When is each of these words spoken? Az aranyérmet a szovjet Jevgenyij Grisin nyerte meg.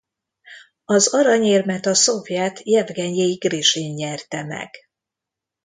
Az 0.85 1.07
aranyérmet 1.13 1.85
a 1.85 1.93
szovjet 1.93 2.61
Jevgenyij 2.65 3.33
Grisin 3.33 3.93
nyerte 3.93 4.43
meg. 4.43 4.69